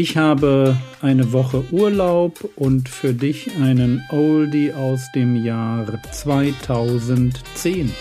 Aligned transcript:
Ich 0.00 0.16
habe 0.16 0.78
eine 1.02 1.30
Woche 1.30 1.62
Urlaub 1.70 2.48
und 2.56 2.88
für 2.88 3.12
dich 3.12 3.54
einen 3.56 4.02
Oldie 4.08 4.72
aus 4.72 5.12
dem 5.14 5.36
Jahr 5.44 5.86
2010. 6.10 7.92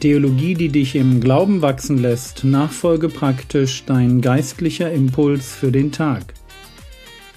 Theologie, 0.00 0.54
die 0.54 0.68
dich 0.68 0.96
im 0.96 1.20
Glauben 1.20 1.62
wachsen 1.62 1.98
lässt, 1.98 2.42
nachfolge 2.42 3.08
praktisch 3.08 3.84
dein 3.84 4.20
geistlicher 4.20 4.90
Impuls 4.90 5.54
für 5.54 5.70
den 5.70 5.92
Tag. 5.92 6.34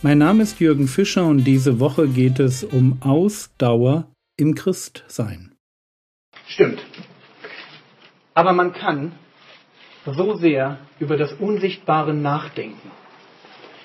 Mein 0.02 0.18
Name 0.18 0.42
ist 0.42 0.60
Jürgen 0.60 0.88
Fischer 0.88 1.28
und 1.28 1.44
diese 1.44 1.80
Woche 1.80 2.08
geht 2.08 2.40
es 2.40 2.64
um 2.64 2.98
Ausdauer 3.04 4.12
im 4.36 4.56
Christsein. 4.56 5.54
Stimmt. 6.48 6.89
Aber 8.40 8.54
man 8.54 8.72
kann 8.72 9.12
so 10.06 10.36
sehr 10.36 10.78
über 10.98 11.18
das 11.18 11.34
Unsichtbare 11.34 12.14
nachdenken. 12.14 12.90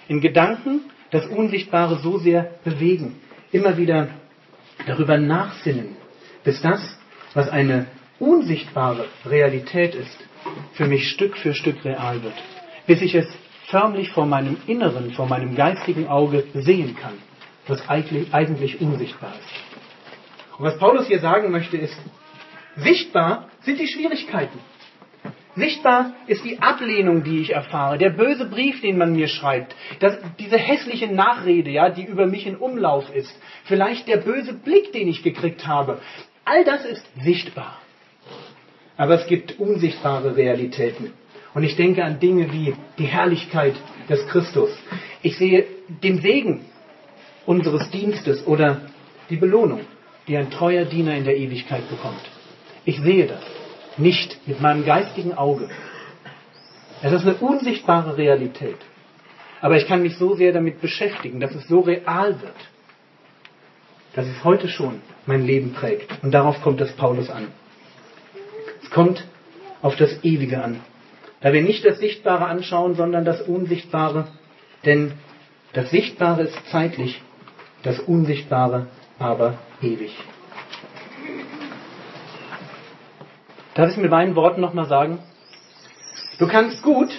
In 0.06 0.20
Gedanken 0.20 0.82
das 1.10 1.26
Unsichtbare 1.26 1.98
so 1.98 2.18
sehr 2.18 2.52
bewegen. 2.62 3.16
Immer 3.50 3.76
wieder 3.76 4.10
darüber 4.86 5.18
nachsinnen, 5.18 5.96
bis 6.44 6.62
das, 6.62 6.96
was 7.32 7.48
eine 7.48 7.86
unsichtbare 8.20 9.06
Realität 9.26 9.96
ist, 9.96 10.16
für 10.74 10.86
mich 10.86 11.08
Stück 11.08 11.36
für 11.36 11.52
Stück 11.52 11.84
real 11.84 12.22
wird. 12.22 12.40
Bis 12.86 13.02
ich 13.02 13.16
es 13.16 13.26
förmlich 13.66 14.12
vor 14.12 14.24
meinem 14.24 14.56
Inneren, 14.68 15.14
vor 15.14 15.26
meinem 15.26 15.56
geistigen 15.56 16.06
Auge 16.06 16.44
sehen 16.54 16.94
kann, 16.94 17.14
was 17.66 17.88
eigentlich, 17.88 18.32
eigentlich 18.32 18.80
unsichtbar 18.80 19.32
ist. 19.32 20.58
Und 20.58 20.64
was 20.64 20.78
Paulus 20.78 21.08
hier 21.08 21.18
sagen 21.18 21.50
möchte, 21.50 21.76
ist, 21.76 21.98
Sichtbar 22.76 23.48
sind 23.62 23.78
die 23.78 23.88
Schwierigkeiten. 23.88 24.58
Sichtbar 25.56 26.14
ist 26.26 26.44
die 26.44 26.60
Ablehnung, 26.60 27.22
die 27.22 27.38
ich 27.38 27.50
erfahre, 27.50 27.96
der 27.96 28.10
böse 28.10 28.46
Brief, 28.46 28.80
den 28.80 28.98
man 28.98 29.12
mir 29.12 29.28
schreibt, 29.28 29.76
das, 30.00 30.18
diese 30.40 30.58
hässliche 30.58 31.06
Nachrede, 31.06 31.70
ja, 31.70 31.90
die 31.90 32.04
über 32.04 32.26
mich 32.26 32.46
in 32.46 32.56
Umlauf 32.56 33.14
ist, 33.14 33.32
vielleicht 33.64 34.08
der 34.08 34.16
böse 34.16 34.52
Blick, 34.52 34.92
den 34.92 35.06
ich 35.06 35.22
gekriegt 35.22 35.66
habe. 35.66 36.00
All 36.44 36.64
das 36.64 36.84
ist 36.84 37.06
sichtbar. 37.22 37.78
Aber 38.96 39.14
es 39.14 39.26
gibt 39.28 39.60
unsichtbare 39.60 40.36
Realitäten. 40.36 41.12
Und 41.54 41.62
ich 41.62 41.76
denke 41.76 42.02
an 42.04 42.18
Dinge 42.18 42.52
wie 42.52 42.74
die 42.98 43.06
Herrlichkeit 43.06 43.76
des 44.08 44.26
Christus. 44.26 44.70
Ich 45.22 45.36
sehe 45.36 45.66
den 46.02 46.20
Segen 46.20 46.64
unseres 47.46 47.90
Dienstes 47.90 48.44
oder 48.44 48.82
die 49.30 49.36
Belohnung, 49.36 49.82
die 50.26 50.36
ein 50.36 50.50
treuer 50.50 50.84
Diener 50.84 51.14
in 51.14 51.24
der 51.24 51.36
Ewigkeit 51.36 51.88
bekommt. 51.88 52.33
Ich 52.84 53.00
sehe 53.00 53.26
das 53.26 53.42
nicht 53.96 54.46
mit 54.46 54.60
meinem 54.60 54.84
geistigen 54.84 55.34
Auge. 55.34 55.68
Es 57.02 57.12
ist 57.12 57.22
eine 57.22 57.34
unsichtbare 57.36 58.16
Realität. 58.16 58.76
Aber 59.60 59.76
ich 59.76 59.86
kann 59.86 60.02
mich 60.02 60.16
so 60.16 60.34
sehr 60.34 60.52
damit 60.52 60.80
beschäftigen, 60.80 61.40
dass 61.40 61.54
es 61.54 61.66
so 61.68 61.80
real 61.80 62.40
wird, 62.42 62.56
dass 64.14 64.26
es 64.26 64.44
heute 64.44 64.68
schon 64.68 65.00
mein 65.26 65.46
Leben 65.46 65.72
prägt. 65.72 66.22
Und 66.22 66.32
darauf 66.32 66.60
kommt 66.60 66.80
es 66.80 66.92
Paulus 66.92 67.30
an. 67.30 67.48
Es 68.82 68.90
kommt 68.90 69.24
auf 69.80 69.96
das 69.96 70.22
Ewige 70.22 70.62
an. 70.62 70.80
Da 71.40 71.52
wir 71.52 71.62
nicht 71.62 71.84
das 71.84 71.98
Sichtbare 71.98 72.46
anschauen, 72.46 72.94
sondern 72.94 73.24
das 73.24 73.42
Unsichtbare. 73.42 74.28
Denn 74.84 75.12
das 75.72 75.90
Sichtbare 75.90 76.42
ist 76.42 76.58
zeitlich, 76.70 77.22
das 77.82 77.98
Unsichtbare 78.00 78.88
aber 79.18 79.58
ewig. 79.80 80.12
Darf 83.74 83.88
ich 83.88 83.96
es 83.96 84.02
mit 84.02 84.10
meinen 84.10 84.36
Worten 84.36 84.60
nochmal 84.60 84.86
sagen? 84.86 85.18
Du 86.38 86.46
kannst 86.46 86.82
gut 86.82 87.10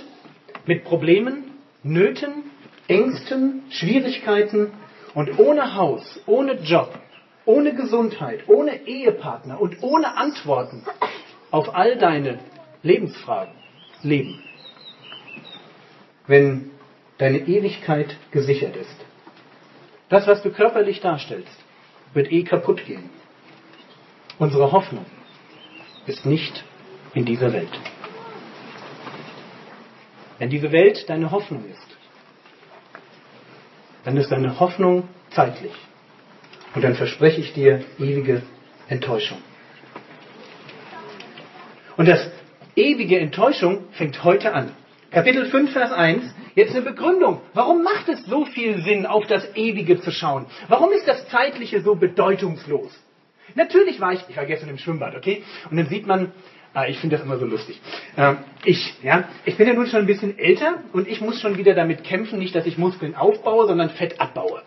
mit 0.66 0.86
Problemen, 0.86 1.44
Nöten, 1.84 2.44
Ängsten, 2.88 3.64
Schwierigkeiten 3.70 4.72
und 5.14 5.38
ohne 5.38 5.76
Haus, 5.76 6.20
ohne 6.26 6.54
Job, 6.62 6.98
ohne 7.46 7.76
Gesundheit, 7.76 8.48
ohne 8.48 8.88
Ehepartner 8.88 9.60
und 9.60 9.84
ohne 9.84 10.16
Antworten 10.16 10.84
auf 11.52 11.76
all 11.76 11.98
deine 11.98 12.40
Lebensfragen 12.84 13.54
leben. 14.02 14.42
Wenn 16.26 16.72
deine 17.18 17.40
Ewigkeit 17.40 18.16
gesichert 18.32 18.78
ist. 18.78 19.06
Das, 20.08 20.26
was 20.26 20.42
du 20.42 20.52
körperlich 20.52 21.02
darstellst, 21.02 21.64
wird 22.14 22.32
eh 22.32 22.44
kaputt 22.44 22.86
gehen. 22.86 23.10
Unsere 24.40 24.72
Hoffnung 24.72 25.06
ist 26.08 26.26
nicht 26.26 26.64
in 27.14 27.26
dieser 27.26 27.54
Welt. 27.54 27.72
Wenn 30.38 30.50
diese 30.50 30.72
Welt 30.72 31.10
deine 31.10 31.32
Hoffnung 31.32 31.66
ist, 31.70 31.98
dann 34.04 34.18
ist 34.18 34.32
deine 34.32 34.60
Hoffnung 34.60 35.08
zeitlich. 35.32 35.74
Und 36.76 36.84
dann 36.84 36.96
verspreche 36.96 37.42
ich 37.42 37.54
dir 37.54 37.84
ewige 37.98 38.44
Enttäuschung. 38.88 39.38
Und 41.98 42.08
das 42.08 42.30
ewige 42.76 43.20
Enttäuschung 43.20 43.86
fängt 43.92 44.24
heute 44.24 44.54
an. 44.54 44.72
Kapitel 45.12 45.46
5, 45.46 45.72
Vers 45.72 45.94
1, 45.94 46.36
jetzt 46.56 46.76
eine 46.76 46.84
Begründung. 46.84 47.40
Warum 47.54 47.84
macht 47.84 48.10
es 48.10 48.26
so 48.26 48.44
viel 48.44 48.82
Sinn, 48.82 49.06
auf 49.06 49.26
das 49.28 49.56
Ewige 49.56 50.02
zu 50.02 50.12
schauen? 50.12 50.46
Warum 50.68 50.92
ist 50.92 51.08
das 51.08 51.28
Zeitliche 51.30 51.82
so 51.82 51.96
bedeutungslos? 51.96 52.92
Natürlich 53.54 54.00
war 54.00 54.14
ich, 54.14 54.22
ich 54.28 54.38
war 54.38 54.46
gestern 54.46 54.70
im 54.70 54.78
Schwimmbad, 54.78 55.16
okay? 55.16 55.44
Und 55.70 55.78
dann 55.78 55.88
sieht 55.88 56.08
man, 56.08 56.32
ah, 56.74 56.86
ich 56.88 57.00
finde 57.00 57.16
das 57.16 57.26
immer 57.26 57.38
so 57.38 57.46
lustig. 57.46 57.80
Äh, 58.18 58.36
ich, 58.66 58.96
ja, 59.02 59.26
ich 59.46 59.58
bin 59.58 59.68
ja 59.68 59.74
nun 59.74 59.88
schon 59.88 60.02
ein 60.02 60.06
bisschen 60.06 60.38
älter 60.38 60.84
und 60.94 61.08
ich 61.08 61.22
muss 61.22 61.40
schon 61.40 61.58
wieder 61.58 61.74
damit 61.74 62.04
kämpfen, 62.04 62.40
nicht, 62.40 62.56
dass 62.56 62.66
ich 62.66 62.78
Muskeln 62.78 63.16
aufbaue, 63.16 63.68
sondern 63.68 63.90
Fett 63.92 64.20
abbaue. 64.20 64.62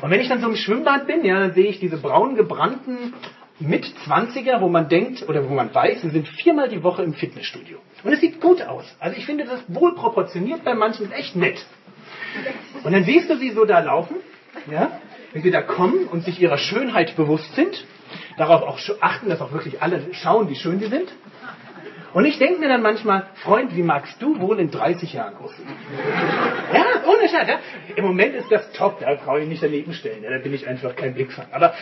Und 0.00 0.10
wenn 0.10 0.20
ich 0.20 0.28
dann 0.28 0.40
so 0.40 0.48
im 0.48 0.56
Schwimmbad 0.56 1.06
bin, 1.06 1.24
ja, 1.24 1.38
dann 1.38 1.52
sehe 1.52 1.66
ich 1.66 1.80
diese 1.80 1.98
braun 1.98 2.34
gebrannten 2.34 3.14
mit 3.60 3.84
20er, 3.84 4.60
wo 4.60 4.68
man 4.68 4.88
denkt 4.88 5.28
oder 5.28 5.48
wo 5.48 5.54
man 5.54 5.72
weiß, 5.72 6.02
sie 6.02 6.10
sind 6.10 6.26
viermal 6.28 6.68
die 6.68 6.82
Woche 6.82 7.02
im 7.02 7.14
Fitnessstudio. 7.14 7.78
Und 8.02 8.12
es 8.12 8.20
sieht 8.20 8.40
gut 8.40 8.62
aus. 8.62 8.84
Also 8.98 9.16
ich 9.16 9.24
finde 9.26 9.44
das 9.44 9.62
wohl 9.68 9.94
proportioniert, 9.94 10.64
bei 10.64 10.74
manchen 10.74 11.12
echt 11.12 11.36
nett. 11.36 11.64
Und 12.82 12.92
dann 12.92 13.04
siehst 13.04 13.30
du 13.30 13.36
sie 13.36 13.50
so 13.50 13.64
da 13.64 13.78
laufen, 13.78 14.16
ja, 14.70 15.00
wenn 15.32 15.42
sie 15.42 15.50
da 15.50 15.62
kommen 15.62 16.06
und 16.08 16.24
sich 16.24 16.40
ihrer 16.40 16.58
Schönheit 16.58 17.16
bewusst 17.16 17.54
sind 17.54 17.84
darauf 18.36 18.62
auch 18.62 18.78
achten, 19.00 19.28
dass 19.28 19.40
auch 19.40 19.52
wirklich 19.52 19.82
alle 19.82 20.02
schauen, 20.12 20.48
wie 20.48 20.56
schön 20.56 20.78
sie 20.80 20.86
sind. 20.86 21.08
Und 22.14 22.26
ich 22.26 22.38
denke 22.38 22.60
mir 22.60 22.68
dann 22.68 22.82
manchmal, 22.82 23.26
Freund, 23.34 23.74
wie 23.74 23.82
magst 23.82 24.22
du 24.22 24.38
wohl 24.40 24.60
in 24.60 24.70
30 24.70 25.12
Jahren 25.12 25.34
aussehen? 25.34 25.66
Ja, 26.72 26.84
ohne 27.08 27.28
Scheiß. 27.28 27.48
Ja. 27.48 27.58
Im 27.96 28.04
Moment 28.04 28.36
ist 28.36 28.52
das 28.52 28.70
top, 28.70 29.00
da 29.00 29.14
brauche 29.14 29.40
ich 29.40 29.48
nicht 29.48 29.60
daneben 29.60 29.92
stellen. 29.92 30.22
Ja, 30.22 30.30
da 30.30 30.38
bin 30.38 30.54
ich 30.54 30.68
einfach 30.68 30.94
kein 30.94 31.14
Blickfang. 31.14 31.46
Aber 31.50 31.74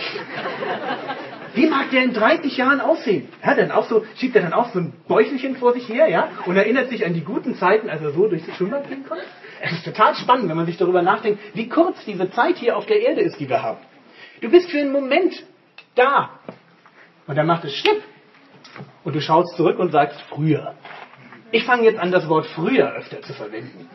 wie 1.54 1.66
mag 1.66 1.90
der 1.90 2.04
in 2.04 2.14
30 2.14 2.56
Jahren 2.56 2.80
aussehen? 2.80 3.28
Ja, 3.44 3.54
dann 3.54 3.70
auch 3.70 3.84
so, 3.84 4.06
schiebt 4.16 4.34
er 4.34 4.40
dann 4.40 4.54
auch 4.54 4.72
so 4.72 4.78
ein 4.78 4.94
Bäuchelchen 5.06 5.56
vor 5.56 5.74
sich 5.74 5.86
her, 5.86 6.08
ja, 6.08 6.30
und 6.46 6.56
erinnert 6.56 6.88
sich 6.88 7.04
an 7.04 7.12
die 7.12 7.24
guten 7.24 7.54
Zeiten, 7.56 7.90
als 7.90 8.00
er 8.00 8.12
so 8.12 8.26
durch 8.26 8.42
die 8.42 8.52
Schwimmbad 8.52 8.88
gehen 8.88 9.04
konnte. 9.06 9.24
Es 9.60 9.72
ist 9.72 9.84
total 9.84 10.14
spannend, 10.14 10.48
wenn 10.48 10.56
man 10.56 10.64
sich 10.64 10.78
darüber 10.78 11.02
nachdenkt, 11.02 11.40
wie 11.52 11.68
kurz 11.68 12.02
diese 12.06 12.30
Zeit 12.30 12.56
hier 12.56 12.78
auf 12.78 12.86
der 12.86 13.02
Erde 13.02 13.20
ist, 13.20 13.38
die 13.38 13.50
wir 13.50 13.62
haben. 13.62 13.78
Du 14.40 14.50
bist 14.50 14.70
für 14.70 14.78
einen 14.78 14.92
Moment 14.92 15.44
da. 15.94 16.30
Und 17.26 17.36
dann 17.36 17.46
macht 17.46 17.64
es 17.64 17.74
Schnipp. 17.74 18.02
Und 19.04 19.14
du 19.14 19.20
schaust 19.20 19.56
zurück 19.56 19.78
und 19.78 19.90
sagst 19.90 20.20
früher. 20.28 20.74
Ich 21.50 21.64
fange 21.64 21.84
jetzt 21.84 21.98
an, 21.98 22.10
das 22.10 22.28
Wort 22.28 22.46
früher 22.46 22.92
öfter 22.92 23.20
zu 23.20 23.34
verwenden. 23.34 23.88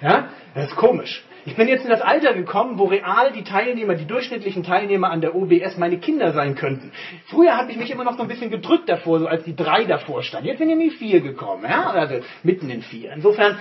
Ja? 0.00 0.28
Das 0.54 0.70
ist 0.70 0.76
komisch. 0.76 1.24
Ich 1.46 1.56
bin 1.56 1.68
jetzt 1.68 1.84
in 1.84 1.90
das 1.90 2.02
Alter 2.02 2.34
gekommen, 2.34 2.78
wo 2.78 2.84
real 2.84 3.32
die 3.32 3.44
Teilnehmer, 3.44 3.94
die 3.94 4.06
durchschnittlichen 4.06 4.62
Teilnehmer 4.62 5.10
an 5.10 5.22
der 5.22 5.34
OBS 5.34 5.78
meine 5.78 5.98
Kinder 5.98 6.32
sein 6.32 6.54
könnten. 6.54 6.92
Früher 7.26 7.56
habe 7.56 7.70
ich 7.72 7.78
mich 7.78 7.90
immer 7.90 8.04
noch 8.04 8.16
so 8.16 8.22
ein 8.22 8.28
bisschen 8.28 8.50
gedrückt 8.50 8.88
davor, 8.88 9.20
so 9.20 9.26
als 9.26 9.44
die 9.44 9.56
drei 9.56 9.84
davor 9.84 10.22
standen. 10.22 10.48
Jetzt 10.48 10.58
sind 10.58 10.68
ja 10.68 10.76
nie 10.76 10.90
vier 10.90 11.20
gekommen, 11.20 11.64
ja? 11.64 11.90
also 11.90 12.20
mitten 12.42 12.68
in 12.68 12.82
vier. 12.82 13.12
Insofern 13.12 13.58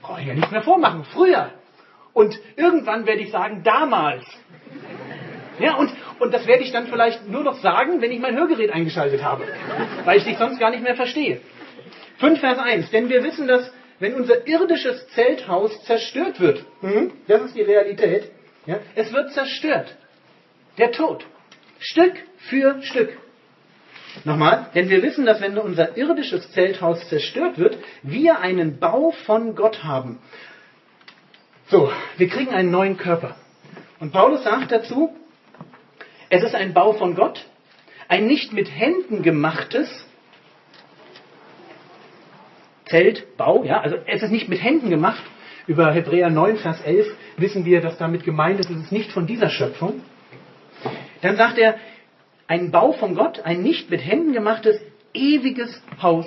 brauche 0.00 0.20
ich 0.20 0.26
ja 0.28 0.34
nichts 0.34 0.50
mehr 0.52 0.62
vormachen. 0.62 1.04
Früher. 1.04 1.50
Und 2.12 2.38
irgendwann 2.56 3.06
werde 3.06 3.22
ich 3.22 3.30
sagen, 3.30 3.62
damals. 3.64 4.24
Ja, 5.58 5.76
und, 5.76 5.90
und 6.18 6.32
das 6.32 6.46
werde 6.46 6.62
ich 6.62 6.72
dann 6.72 6.86
vielleicht 6.86 7.28
nur 7.28 7.42
noch 7.42 7.58
sagen, 7.58 8.00
wenn 8.00 8.10
ich 8.10 8.20
mein 8.20 8.36
Hörgerät 8.36 8.72
eingeschaltet 8.72 9.22
habe, 9.22 9.44
weil 10.04 10.18
ich 10.18 10.24
dich 10.24 10.38
sonst 10.38 10.58
gar 10.58 10.70
nicht 10.70 10.82
mehr 10.82 10.96
verstehe. 10.96 11.40
5 12.18 12.40
Vers 12.40 12.58
1. 12.58 12.90
Denn 12.90 13.08
wir 13.08 13.22
wissen, 13.22 13.46
dass 13.46 13.72
wenn 13.98 14.14
unser 14.14 14.46
irdisches 14.46 15.06
Zelthaus 15.08 15.84
zerstört 15.84 16.40
wird, 16.40 16.64
mhm, 16.80 17.12
das 17.28 17.42
ist 17.42 17.56
die 17.56 17.62
Realität, 17.62 18.30
ja, 18.66 18.78
es 18.94 19.12
wird 19.12 19.32
zerstört. 19.32 19.96
Der 20.78 20.92
Tod. 20.92 21.24
Stück 21.78 22.14
für 22.38 22.82
Stück. 22.82 23.18
Nochmal, 24.24 24.66
denn 24.74 24.88
wir 24.88 25.02
wissen, 25.02 25.24
dass 25.24 25.40
wenn 25.40 25.56
unser 25.58 25.96
irdisches 25.96 26.50
Zelthaus 26.52 27.08
zerstört 27.08 27.58
wird, 27.58 27.78
wir 28.02 28.40
einen 28.40 28.78
Bau 28.78 29.10
von 29.10 29.54
Gott 29.54 29.84
haben. 29.84 30.18
So, 31.68 31.90
wir 32.18 32.28
kriegen 32.28 32.52
einen 32.52 32.70
neuen 32.70 32.98
Körper. 32.98 33.36
Und 33.98 34.12
Paulus 34.12 34.44
sagt 34.44 34.70
dazu, 34.70 35.16
es 36.32 36.42
ist 36.42 36.54
ein 36.54 36.72
Bau 36.72 36.94
von 36.94 37.14
Gott, 37.14 37.44
ein 38.08 38.26
nicht 38.26 38.54
mit 38.54 38.66
Händen 38.74 39.22
gemachtes, 39.22 40.06
Zeltbau, 42.86 43.64
ja, 43.64 43.82
also 43.82 43.96
es 44.06 44.22
ist 44.22 44.30
nicht 44.30 44.48
mit 44.48 44.62
Händen 44.62 44.88
gemacht. 44.88 45.22
Über 45.66 45.92
Hebräer 45.92 46.30
9, 46.30 46.56
Vers 46.56 46.80
11 46.80 47.06
wissen 47.36 47.66
wir, 47.66 47.82
dass 47.82 47.98
damit 47.98 48.24
gemeint 48.24 48.60
ist, 48.60 48.70
es 48.70 48.78
ist 48.78 48.92
nicht 48.92 49.12
von 49.12 49.26
dieser 49.26 49.50
Schöpfung. 49.50 50.00
Dann 51.20 51.36
sagt 51.36 51.58
er, 51.58 51.76
ein 52.46 52.70
Bau 52.70 52.92
von 52.92 53.14
Gott, 53.14 53.40
ein 53.44 53.62
nicht 53.62 53.90
mit 53.90 54.00
Händen 54.00 54.32
gemachtes, 54.32 54.80
ewiges 55.12 55.82
Haus 56.00 56.26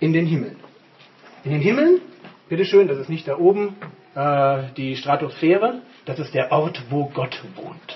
in 0.00 0.14
den 0.14 0.24
Himmeln. 0.24 0.56
In 1.44 1.52
den 1.52 1.60
Himmeln, 1.60 2.00
bitteschön, 2.48 2.88
das 2.88 2.96
ist 2.96 3.10
nicht 3.10 3.28
da 3.28 3.36
oben 3.36 3.76
äh, 4.14 4.62
die 4.78 4.96
Stratosphäre, 4.96 5.82
das 6.06 6.18
ist 6.18 6.32
der 6.32 6.50
Ort, 6.50 6.82
wo 6.88 7.10
Gott 7.10 7.42
wohnt. 7.56 7.93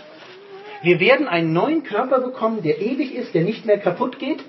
Wir 0.82 1.00
werden 1.00 1.26
einen 1.26 1.52
neuen 1.52 1.82
Körper 1.82 2.20
bekommen, 2.20 2.62
der 2.62 2.80
ewig 2.80 3.14
ist, 3.14 3.34
der 3.34 3.42
nicht 3.42 3.66
mehr 3.66 3.78
kaputt 3.78 4.18
geht. 4.18 4.44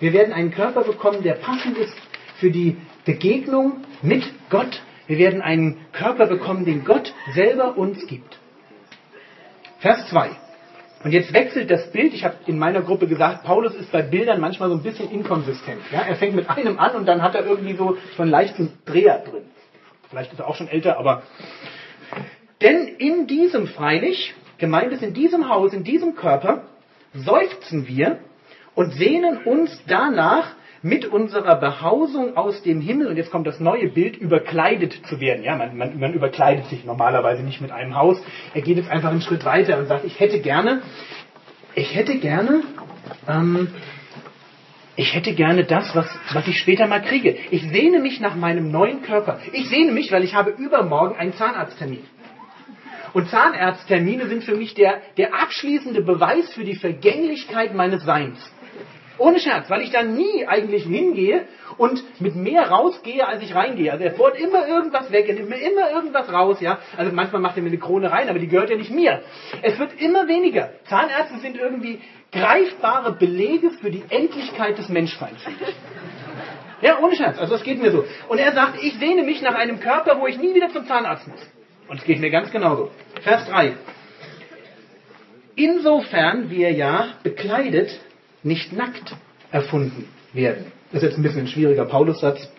Wir 0.00 0.12
werden 0.12 0.32
einen 0.32 0.50
Körper 0.50 0.82
bekommen, 0.84 1.22
der 1.22 1.34
passend 1.34 1.78
ist 1.78 1.94
für 2.38 2.50
die 2.50 2.76
Begegnung 3.04 3.84
mit 4.02 4.24
Gott. 4.50 4.82
Wir 5.06 5.18
werden 5.18 5.40
einen 5.40 5.78
Körper 5.92 6.26
bekommen, 6.26 6.64
den 6.64 6.84
Gott 6.84 7.12
selber 7.34 7.76
uns 7.76 8.06
gibt. 8.06 8.38
Vers 9.78 10.08
2. 10.10 10.30
Und 11.04 11.12
jetzt 11.12 11.32
wechselt 11.32 11.70
das 11.70 11.90
Bild. 11.90 12.14
Ich 12.14 12.24
habe 12.24 12.36
in 12.46 12.58
meiner 12.58 12.82
Gruppe 12.82 13.08
gesagt, 13.08 13.44
Paulus 13.44 13.74
ist 13.74 13.90
bei 13.90 14.02
Bildern 14.02 14.40
manchmal 14.40 14.68
so 14.68 14.76
ein 14.76 14.82
bisschen 14.82 15.10
inkonsistent. 15.10 15.80
Ja, 15.90 16.02
er 16.02 16.16
fängt 16.16 16.36
mit 16.36 16.48
einem 16.48 16.78
an 16.78 16.94
und 16.94 17.06
dann 17.06 17.22
hat 17.22 17.34
er 17.34 17.44
irgendwie 17.44 17.74
so, 17.74 17.96
so 18.16 18.22
einen 18.22 18.30
leichten 18.30 18.72
Dreher 18.84 19.18
drin. 19.18 19.42
Vielleicht 20.10 20.32
ist 20.32 20.38
er 20.38 20.46
auch 20.46 20.54
schon 20.54 20.68
älter, 20.68 20.98
aber. 20.98 21.22
Denn 22.60 22.86
in 22.86 23.26
diesem 23.26 23.66
freilich, 23.66 24.34
gemeint 24.62 24.92
ist 24.92 25.02
in 25.02 25.12
diesem 25.12 25.48
Haus, 25.48 25.74
in 25.74 25.82
diesem 25.82 26.14
Körper, 26.14 26.62
seufzen 27.12 27.88
wir 27.88 28.20
und 28.74 28.94
sehnen 28.94 29.38
uns 29.44 29.82
danach, 29.86 30.54
mit 30.82 31.06
unserer 31.06 31.56
Behausung 31.56 32.36
aus 32.36 32.62
dem 32.62 32.80
Himmel, 32.80 33.06
und 33.06 33.16
jetzt 33.16 33.30
kommt 33.30 33.46
das 33.46 33.60
neue 33.60 33.88
Bild, 33.88 34.16
überkleidet 34.16 34.92
zu 35.06 35.20
werden. 35.20 35.44
Ja, 35.44 35.56
man, 35.56 35.76
man, 35.76 35.98
man 35.98 36.12
überkleidet 36.12 36.66
sich 36.66 36.84
normalerweise 36.84 37.42
nicht 37.42 37.60
mit 37.60 37.70
einem 37.70 37.94
Haus. 37.94 38.20
Er 38.52 38.62
geht 38.62 38.76
jetzt 38.76 38.90
einfach 38.90 39.10
einen 39.10 39.20
Schritt 39.20 39.44
weiter 39.44 39.78
und 39.78 39.86
sagt, 39.86 40.04
ich 40.04 40.18
hätte 40.18 40.40
gerne, 40.40 40.82
ich 41.76 41.94
hätte 41.94 42.18
gerne, 42.18 42.62
ähm, 43.28 43.68
ich 44.96 45.14
hätte 45.14 45.34
gerne 45.34 45.64
das, 45.64 45.94
was, 45.94 46.08
was 46.32 46.48
ich 46.48 46.58
später 46.58 46.88
mal 46.88 47.00
kriege. 47.00 47.36
Ich 47.50 47.62
sehne 47.62 48.00
mich 48.00 48.18
nach 48.18 48.34
meinem 48.34 48.70
neuen 48.72 49.02
Körper. 49.02 49.38
Ich 49.52 49.68
sehne 49.68 49.92
mich, 49.92 50.10
weil 50.10 50.24
ich 50.24 50.34
habe 50.34 50.50
übermorgen 50.50 51.16
einen 51.16 51.32
Zahnarzttermin. 51.34 52.02
Und 53.12 53.28
Zahnarzttermine 53.28 54.26
sind 54.26 54.44
für 54.44 54.56
mich 54.56 54.74
der, 54.74 55.02
der 55.16 55.34
abschließende 55.34 56.02
Beweis 56.02 56.52
für 56.52 56.64
die 56.64 56.76
Vergänglichkeit 56.76 57.74
meines 57.74 58.04
Seins. 58.04 58.38
Ohne 59.18 59.38
Scherz, 59.38 59.68
weil 59.68 59.82
ich 59.82 59.90
da 59.90 60.02
nie 60.02 60.46
eigentlich 60.46 60.84
hingehe 60.84 61.46
und 61.76 62.02
mit 62.20 62.34
mehr 62.34 62.68
rausgehe, 62.70 63.26
als 63.26 63.42
ich 63.42 63.54
reingehe. 63.54 63.92
Also 63.92 64.04
er 64.04 64.10
bohrt 64.10 64.38
immer 64.38 64.66
irgendwas 64.66 65.12
weg, 65.12 65.28
er 65.28 65.34
nimmt 65.34 65.50
mir 65.50 65.60
immer 65.60 65.90
irgendwas 65.90 66.32
raus, 66.32 66.60
ja. 66.60 66.78
Also 66.96 67.12
manchmal 67.12 67.42
macht 67.42 67.56
er 67.56 67.62
mir 67.62 67.68
eine 67.68 67.78
Krone 67.78 68.10
rein, 68.10 68.28
aber 68.28 68.38
die 68.38 68.48
gehört 68.48 68.70
ja 68.70 68.76
nicht 68.76 68.90
mir. 68.90 69.22
Es 69.62 69.78
wird 69.78 70.00
immer 70.00 70.28
weniger. 70.28 70.70
Zahnärzte 70.84 71.38
sind 71.38 71.56
irgendwie 71.56 72.00
greifbare 72.32 73.12
Belege 73.12 73.70
für 73.70 73.90
die 73.90 74.02
Endlichkeit 74.08 74.78
des 74.78 74.88
Menschseins. 74.88 75.38
Ja, 76.80 76.98
ohne 76.98 77.14
Scherz. 77.14 77.38
Also 77.38 77.52
das 77.54 77.62
geht 77.62 77.80
mir 77.80 77.92
so. 77.92 78.04
Und 78.28 78.38
er 78.38 78.52
sagt, 78.52 78.82
ich 78.82 78.94
sehne 78.94 79.22
mich 79.22 79.40
nach 79.42 79.54
einem 79.54 79.78
Körper, 79.78 80.18
wo 80.20 80.26
ich 80.26 80.38
nie 80.38 80.54
wieder 80.54 80.70
zum 80.70 80.86
Zahnarzt 80.86 81.28
muss. 81.28 81.40
Und 81.88 81.98
es 81.98 82.04
geht 82.04 82.20
mir 82.20 82.30
ganz 82.30 82.50
genauso. 82.50 82.90
Vers 83.22 83.46
3. 83.48 83.74
Insofern 85.54 86.50
wir 86.50 86.72
ja 86.72 87.14
bekleidet 87.22 88.00
nicht 88.42 88.72
nackt 88.72 89.14
erfunden 89.50 90.08
werden. 90.32 90.72
Das 90.90 91.02
ist 91.02 91.10
jetzt 91.10 91.18
ein 91.18 91.22
bisschen 91.22 91.42
ein 91.42 91.48
schwieriger 91.48 91.84
Paulussatz. 91.84 92.50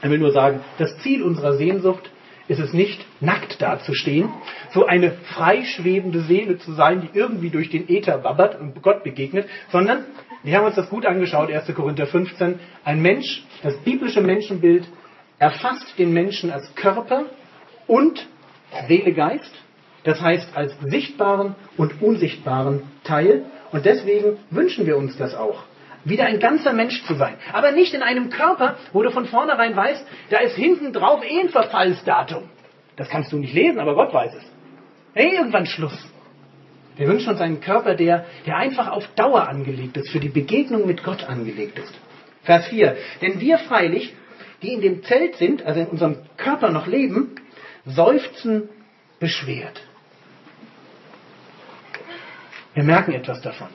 Er 0.00 0.10
will 0.10 0.18
nur 0.18 0.32
sagen, 0.32 0.60
das 0.78 0.98
Ziel 0.98 1.22
unserer 1.22 1.54
Sehnsucht 1.54 2.10
ist 2.48 2.58
es 2.58 2.72
nicht, 2.72 3.00
nackt 3.20 3.62
dazustehen, 3.62 4.28
so 4.72 4.84
eine 4.84 5.12
freischwebende 5.12 6.20
Seele 6.22 6.58
zu 6.58 6.72
sein, 6.72 7.00
die 7.00 7.18
irgendwie 7.18 7.50
durch 7.50 7.70
den 7.70 7.88
Äther 7.88 8.24
wabbert 8.24 8.60
und 8.60 8.82
Gott 8.82 9.04
begegnet, 9.04 9.48
sondern, 9.70 10.04
wir 10.42 10.56
haben 10.56 10.66
uns 10.66 10.74
das 10.74 10.90
gut 10.90 11.06
angeschaut, 11.06 11.52
1. 11.52 11.72
Korinther 11.74 12.06
15, 12.06 12.58
ein 12.84 13.00
Mensch, 13.00 13.44
das 13.62 13.76
biblische 13.78 14.20
Menschenbild 14.20 14.88
erfasst 15.38 15.98
den 15.98 16.12
Menschen 16.12 16.50
als 16.50 16.74
Körper 16.74 17.26
und 17.86 18.26
Seele, 18.88 19.12
Geist, 19.12 19.52
das 20.04 20.20
heißt 20.20 20.56
als 20.56 20.72
sichtbaren 20.80 21.54
und 21.76 22.02
unsichtbaren 22.02 22.82
Teil 23.04 23.44
und 23.70 23.84
deswegen 23.84 24.38
wünschen 24.50 24.86
wir 24.86 24.96
uns 24.96 25.16
das 25.16 25.34
auch. 25.34 25.64
Wieder 26.04 26.24
ein 26.24 26.40
ganzer 26.40 26.72
Mensch 26.72 27.04
zu 27.04 27.14
sein. 27.14 27.34
Aber 27.52 27.70
nicht 27.70 27.94
in 27.94 28.02
einem 28.02 28.28
Körper, 28.28 28.76
wo 28.92 29.02
du 29.02 29.10
von 29.10 29.26
vornherein 29.26 29.76
weißt, 29.76 30.04
da 30.30 30.38
ist 30.38 30.56
hinten 30.56 30.92
drauf 30.92 31.22
eh 31.24 31.40
ein 31.40 31.48
Verfallsdatum. 31.48 32.44
Das 32.96 33.08
kannst 33.08 33.32
du 33.32 33.38
nicht 33.38 33.54
lesen, 33.54 33.78
aber 33.78 33.94
Gott 33.94 34.12
weiß 34.12 34.34
es. 34.34 34.44
Hey, 35.14 35.36
irgendwann 35.36 35.66
Schluss. 35.66 35.96
Wir 36.96 37.08
wünschen 37.08 37.30
uns 37.30 37.40
einen 37.40 37.60
Körper, 37.60 37.94
der, 37.94 38.26
der 38.46 38.56
einfach 38.56 38.90
auf 38.90 39.06
Dauer 39.14 39.48
angelegt 39.48 39.96
ist, 39.96 40.10
für 40.10 40.20
die 40.20 40.28
Begegnung 40.28 40.86
mit 40.86 41.04
Gott 41.04 41.24
angelegt 41.24 41.78
ist. 41.78 41.94
Vers 42.42 42.66
4. 42.66 42.96
Denn 43.22 43.40
wir 43.40 43.58
freilich, 43.58 44.14
die 44.62 44.72
in 44.72 44.80
dem 44.80 45.02
Zelt 45.04 45.36
sind, 45.36 45.64
also 45.64 45.80
in 45.80 45.86
unserem 45.86 46.16
Körper 46.36 46.70
noch 46.70 46.86
leben, 46.86 47.36
seufzen 47.84 48.68
beschwert. 49.18 49.80
Wir 52.74 52.84
merken 52.84 53.12
etwas 53.12 53.40
davon. 53.42 53.68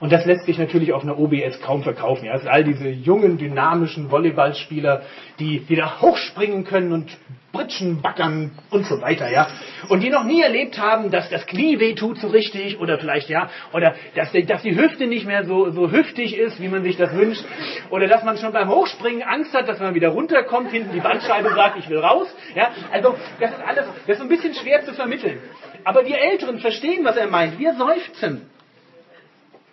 Und 0.00 0.10
das 0.10 0.26
lässt 0.26 0.46
sich 0.46 0.58
natürlich 0.58 0.92
auf 0.92 1.04
einer 1.04 1.16
OBS 1.16 1.60
kaum 1.60 1.84
verkaufen. 1.84 2.24
Ja. 2.24 2.32
Also 2.32 2.48
all 2.48 2.64
diese 2.64 2.88
jungen, 2.88 3.38
dynamischen 3.38 4.10
Volleyballspieler, 4.10 5.02
die, 5.38 5.64
da 5.76 6.00
hochspringen 6.00 6.64
können 6.64 6.92
und 6.92 7.16
Britschen 7.52 8.00
backern 8.00 8.50
und 8.70 8.86
so 8.86 9.00
weiter, 9.02 9.30
ja. 9.30 9.46
Und 9.88 10.00
die 10.02 10.08
noch 10.08 10.24
nie 10.24 10.40
erlebt 10.40 10.78
haben, 10.78 11.10
dass 11.10 11.28
das 11.28 11.46
Knie 11.46 11.78
weh 11.78 11.94
tut 11.94 12.18
so 12.18 12.28
richtig 12.28 12.80
oder 12.80 12.98
vielleicht, 12.98 13.28
ja, 13.28 13.50
oder 13.72 13.94
dass, 14.14 14.32
dass 14.32 14.62
die 14.62 14.74
Hüfte 14.74 15.06
nicht 15.06 15.26
mehr 15.26 15.44
so, 15.44 15.70
so 15.70 15.90
hüftig 15.90 16.36
ist, 16.36 16.60
wie 16.60 16.68
man 16.68 16.82
sich 16.82 16.96
das 16.96 17.14
wünscht. 17.14 17.44
Oder 17.90 18.08
dass 18.08 18.24
man 18.24 18.38
schon 18.38 18.52
beim 18.52 18.70
Hochspringen 18.70 19.22
Angst 19.22 19.52
hat, 19.52 19.68
dass 19.68 19.80
man 19.80 19.94
wieder 19.94 20.08
runterkommt, 20.08 20.70
hinten 20.70 20.92
die 20.92 21.00
Bandscheibe 21.00 21.50
sagt, 21.54 21.78
ich 21.78 21.88
will 21.90 21.98
raus, 21.98 22.28
ja. 22.54 22.70
Also, 22.90 23.16
das 23.38 23.50
ist 23.50 23.60
alles, 23.60 23.86
das 24.06 24.16
ist 24.16 24.22
ein 24.22 24.28
bisschen 24.28 24.54
schwer 24.54 24.84
zu 24.84 24.94
vermitteln. 24.94 25.38
Aber 25.84 26.06
wir 26.06 26.18
Älteren 26.18 26.58
verstehen, 26.58 27.04
was 27.04 27.16
er 27.16 27.26
meint. 27.26 27.58
Wir 27.58 27.74
seufzen. 27.74 28.48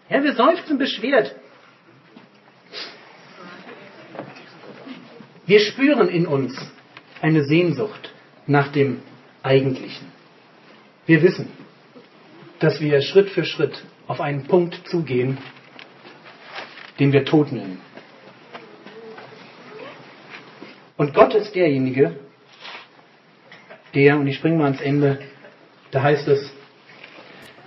Ja, 0.09 0.21
wir 0.23 0.33
seufzen 0.33 0.77
beschwert. 0.77 1.35
Wir 5.45 5.59
spüren 5.61 6.09
in 6.09 6.27
uns 6.27 6.55
eine 7.21 7.43
Sehnsucht 7.43 8.13
nach 8.47 8.71
dem 8.71 9.01
Eigentlichen. 9.43 10.07
Wir 11.05 11.21
wissen, 11.21 11.49
dass 12.59 12.79
wir 12.81 13.01
Schritt 13.01 13.29
für 13.29 13.45
Schritt 13.45 13.83
auf 14.07 14.21
einen 14.21 14.45
Punkt 14.45 14.81
zugehen, 14.87 15.37
den 16.99 17.13
wir 17.13 17.25
Tod 17.25 17.51
nennen. 17.51 17.79
Und 20.97 21.13
Gott 21.13 21.33
ist 21.33 21.55
derjenige, 21.55 22.19
der, 23.95 24.17
und 24.17 24.27
ich 24.27 24.35
springe 24.35 24.57
mal 24.57 24.65
ans 24.65 24.81
Ende, 24.81 25.19
da 25.91 26.03
heißt 26.03 26.27
es, 26.27 26.51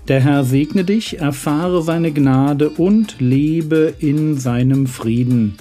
Der 0.10 0.20
Herr 0.20 0.44
segne 0.44 0.84
dich, 0.84 1.20
erfahre 1.20 1.82
seine 1.82 2.12
Gnade 2.12 2.72
und 2.72 3.22
lebe 3.22 3.94
in 4.00 4.38
seinem 4.38 4.86
Frieden. 4.86 5.56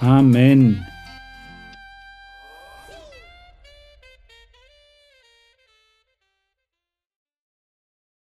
Amen. 0.00 0.86